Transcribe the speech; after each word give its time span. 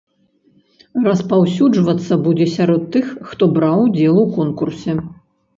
Распаўсюджвацца 1.07 2.17
будзе 2.29 2.47
сярод 2.55 2.87
тых, 2.97 3.13
хто 3.29 3.43
браў 3.59 3.85
удзел 3.87 4.15
у 4.25 4.29
конкурсе. 4.39 4.99